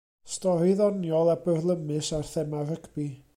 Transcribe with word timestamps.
Stori 0.35 0.71
ddoniol 0.79 1.29
a 1.33 1.35
byrlymus 1.43 2.11
ar 2.21 2.27
thema 2.33 2.65
rygbi. 2.73 3.07